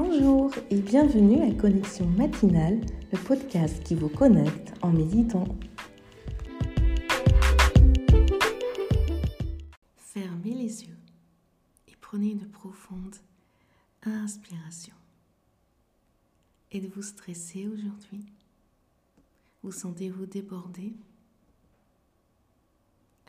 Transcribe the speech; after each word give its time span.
Bonjour 0.00 0.52
et 0.70 0.80
bienvenue 0.80 1.42
à 1.42 1.52
Connexion 1.52 2.06
matinale, 2.06 2.80
le 3.10 3.18
podcast 3.18 3.82
qui 3.82 3.96
vous 3.96 4.08
connecte 4.08 4.72
en 4.80 4.92
méditant. 4.92 5.58
Fermez 9.96 10.54
les 10.54 10.84
yeux 10.84 10.96
et 11.88 11.96
prenez 12.00 12.30
une 12.30 12.48
profonde 12.48 13.16
inspiration. 14.04 14.94
Êtes-vous 16.70 17.02
stressé 17.02 17.66
aujourd'hui? 17.66 18.24
Vous 19.64 19.72
sentez-vous 19.72 20.26
débordé? 20.26 20.94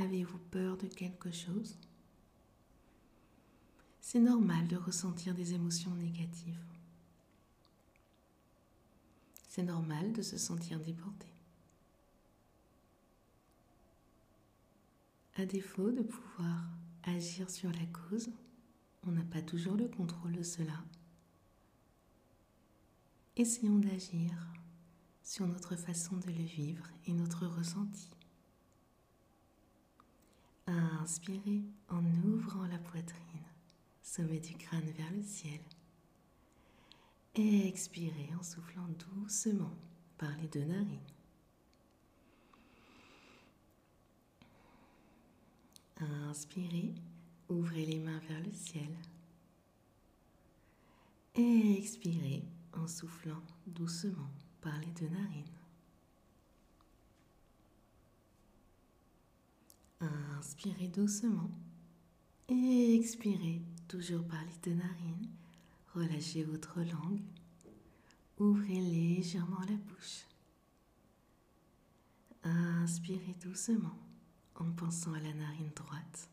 Avez-vous 0.00 0.40
peur 0.50 0.76
de 0.76 0.88
quelque 0.88 1.30
chose? 1.30 1.78
C'est 4.08 4.20
normal 4.20 4.68
de 4.68 4.76
ressentir 4.76 5.34
des 5.34 5.54
émotions 5.54 5.92
négatives. 5.96 6.62
C'est 9.48 9.64
normal 9.64 10.12
de 10.12 10.22
se 10.22 10.38
sentir 10.38 10.78
débordé. 10.78 11.26
À 15.34 15.44
défaut 15.44 15.90
de 15.90 16.02
pouvoir 16.02 16.68
agir 17.02 17.50
sur 17.50 17.72
la 17.72 17.84
cause, 17.86 18.30
on 19.02 19.10
n'a 19.10 19.24
pas 19.24 19.42
toujours 19.42 19.74
le 19.74 19.88
contrôle 19.88 20.36
de 20.36 20.44
cela. 20.44 20.84
Essayons 23.36 23.80
d'agir 23.80 24.30
sur 25.24 25.48
notre 25.48 25.74
façon 25.74 26.16
de 26.18 26.28
le 26.28 26.44
vivre 26.44 26.86
et 27.06 27.12
notre 27.12 27.44
ressenti. 27.48 28.08
Inspirez 30.68 31.64
en 31.88 32.04
ouvrant 32.22 32.68
la 32.68 32.78
poitrine 32.78 33.45
sommet 34.06 34.38
du 34.38 34.54
crâne 34.56 34.88
vers 34.92 35.10
le 35.12 35.22
ciel. 35.22 35.60
Expirez 37.34 38.30
en 38.38 38.42
soufflant 38.42 38.88
doucement 38.88 39.74
par 40.16 40.30
les 40.40 40.48
deux 40.48 40.64
narines. 40.64 41.00
Inspirez, 45.98 46.94
ouvrez 47.48 47.84
les 47.84 47.98
mains 47.98 48.20
vers 48.28 48.40
le 48.40 48.52
ciel. 48.54 48.96
Et 51.34 51.76
expirez 51.76 52.44
en 52.74 52.86
soufflant 52.86 53.42
doucement 53.66 54.30
par 54.60 54.78
les 54.78 54.92
deux 54.92 55.08
narines. 55.08 55.44
Inspirez 60.38 60.88
doucement 60.88 61.50
et 62.48 62.94
expirez 62.94 63.60
toujours 63.88 64.26
par 64.26 64.42
les 64.44 64.56
deux 64.62 64.74
narines. 64.74 65.30
Relâchez 65.94 66.44
votre 66.44 66.80
langue. 66.80 67.22
Ouvrez 68.38 68.80
légèrement 68.80 69.60
la 69.60 69.76
bouche. 69.76 70.26
Inspirez 72.42 73.34
doucement 73.42 73.98
en 74.56 74.70
pensant 74.72 75.14
à 75.14 75.20
la 75.20 75.32
narine 75.32 75.70
droite. 75.74 76.30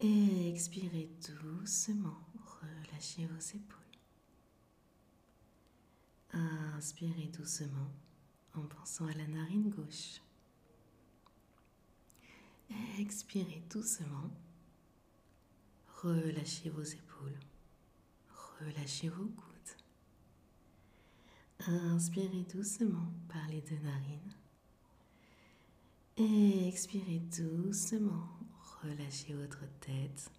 Et 0.00 0.50
expirez 0.50 1.10
doucement. 1.26 2.18
Relâchez 2.60 3.26
vos 3.26 3.56
épaules. 3.56 3.76
Inspirez 6.32 7.30
doucement 7.36 7.92
en 8.54 8.62
pensant 8.62 9.06
à 9.06 9.12
la 9.12 9.26
narine 9.26 9.70
gauche. 9.70 10.20
Expirez 12.98 13.62
doucement. 13.70 14.30
Relâchez 16.02 16.68
vos 16.68 16.82
épaules. 16.82 17.38
Relâchez 18.60 19.08
vos 19.08 19.24
coudes. 19.24 19.76
Inspirez 21.66 22.44
doucement 22.52 23.12
par 23.28 23.48
les 23.48 23.62
deux 23.62 23.78
narines. 23.78 24.34
Et 26.18 26.68
expirez 26.68 27.20
doucement. 27.38 28.28
Relâchez 28.82 29.32
votre 29.32 29.64
tête. 29.80 30.30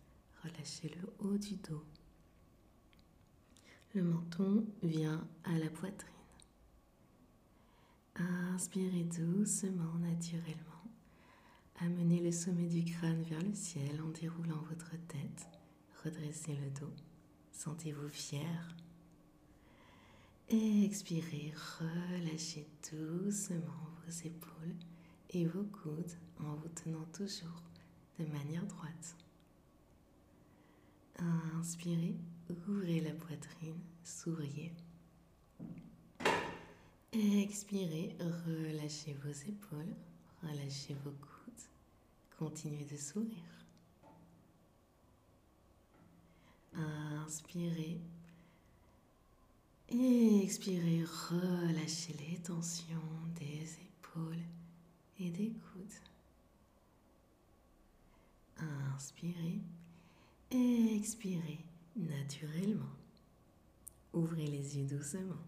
Relâchez 0.43 0.89
le 0.89 1.25
haut 1.25 1.37
du 1.37 1.55
dos. 1.55 1.83
Le 3.95 4.03
menton 4.03 4.63
vient 4.83 5.27
à 5.43 5.57
la 5.57 5.69
poitrine. 5.71 6.13
Inspirez 8.15 9.03
doucement, 9.05 9.95
naturellement. 9.99 10.83
Amenez 11.79 12.21
le 12.21 12.31
sommet 12.31 12.67
du 12.67 12.83
crâne 12.83 13.21
vers 13.23 13.41
le 13.41 13.53
ciel 13.53 14.01
en 14.01 14.09
déroulant 14.09 14.63
votre 14.67 14.91
tête. 15.07 15.47
Redressez 16.03 16.55
le 16.55 16.69
dos. 16.79 16.93
Sentez-vous 17.51 18.09
fier? 18.09 18.75
Expirez, 20.49 21.53
relâchez 21.79 22.65
doucement 22.91 23.89
vos 24.05 24.25
épaules 24.25 24.75
et 25.31 25.45
vos 25.45 25.63
coudes 25.63 26.13
en 26.39 26.55
vous 26.55 26.69
tenant 26.69 27.05
toujours 27.13 27.61
de 28.19 28.25
manière 28.25 28.65
droite. 28.65 29.17
Inspirez, 31.59 32.15
ouvrez 32.49 33.01
la 33.01 33.11
poitrine, 33.11 33.79
souriez. 34.03 34.71
Expirez, 37.11 38.15
relâchez 38.45 39.17
vos 39.23 39.49
épaules, 39.49 39.95
relâchez 40.43 40.95
vos 41.03 41.11
coudes. 41.11 41.65
Continuez 42.37 42.85
de 42.85 42.97
sourire. 42.97 43.66
Inspirez. 46.77 47.99
Et 49.89 50.43
expirez, 50.43 51.03
relâchez 51.03 52.13
les 52.13 52.37
tensions 52.39 53.01
des 53.35 53.77
épaules 53.81 54.43
et 55.19 55.29
des 55.31 55.51
coudes. 55.51 55.83
Inspirez 58.95 59.61
et 60.51 60.95
expirez 60.95 61.59
naturellement. 61.95 62.93
Ouvrez 64.13 64.47
les 64.47 64.77
yeux 64.77 64.85
doucement. 64.85 65.43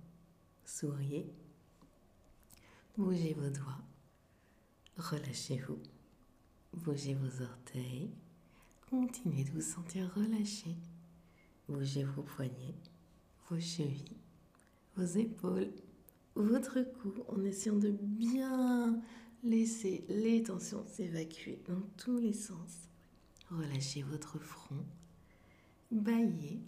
Souriez. 0.65 1.31
Bougez 2.97 3.33
vos 3.33 3.49
doigts. 3.49 3.81
Relâchez-vous. 4.97 5.79
Bougez 6.73 7.13
vos 7.13 7.43
orteils. 7.43 8.11
Continuez 8.89 9.43
de 9.43 9.51
vous 9.51 9.61
sentir 9.61 10.11
relâché. 10.15 10.75
Bougez 11.69 12.03
vos 12.03 12.23
poignets, 12.23 12.75
vos 13.47 13.59
chevilles, 13.59 14.17
vos 14.97 15.05
épaules, 15.05 15.71
votre 16.33 16.81
cou 16.81 17.13
en 17.27 17.43
essayant 17.43 17.75
de 17.75 17.91
bien 17.91 18.99
laisser 19.43 20.03
les 20.09 20.41
tensions 20.41 20.83
s'évacuer 20.87 21.61
dans 21.67 21.81
tous 21.95 22.17
les 22.17 22.33
sens. 22.33 22.89
Relâchez 23.51 24.01
votre 24.01 24.39
front. 24.39 24.83
Baillez. 25.91 26.59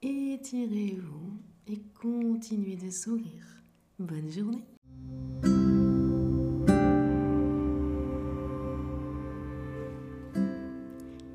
Étirez-vous 0.00 1.36
et 1.66 1.80
continuez 2.00 2.76
de 2.76 2.90
sourire. 2.90 3.46
Bonne 3.98 4.30
journée. 4.30 5.57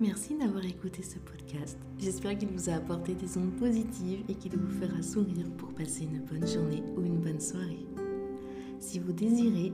Merci 0.04 0.36
d'avoir 0.36 0.66
écouté 0.66 1.02
ce 1.02 1.18
podcast. 1.18 1.78
J'espère 1.98 2.38
qu'il 2.38 2.50
vous 2.50 2.70
a 2.70 2.74
apporté 2.74 3.16
des 3.16 3.38
ondes 3.38 3.56
positives 3.56 4.26
et 4.28 4.36
qu'il 4.36 4.58
vous 4.58 4.82
fera 4.82 5.02
sourire 5.02 5.50
pour 5.58 5.74
passer 5.74 6.04
une 6.04 6.20
bonne 6.20 6.46
journée 6.46 6.84
ou 6.98 7.06
une 7.06 7.22
bonne 7.22 7.40
soirée. 7.40 7.86
Si 8.80 9.00
vous 9.00 9.14
désirez 9.14 9.72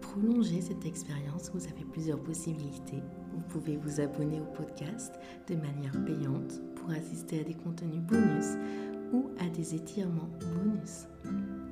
prolonger 0.00 0.60
cette 0.60 0.86
expérience, 0.86 1.50
vous 1.52 1.64
avez 1.64 1.84
plusieurs 1.90 2.22
possibilités. 2.22 3.02
Vous 3.32 3.42
pouvez 3.48 3.76
vous 3.76 4.00
abonner 4.00 4.40
au 4.40 4.56
podcast 4.56 5.18
de 5.48 5.56
manière 5.56 6.04
payante 6.04 6.62
pour 6.76 6.90
assister 6.90 7.40
à 7.40 7.42
des 7.42 7.54
contenus 7.54 8.02
bonus 8.02 8.56
ou 9.12 9.30
à 9.40 9.48
des 9.48 9.74
étirements 9.74 10.30
bonus. 10.38 11.08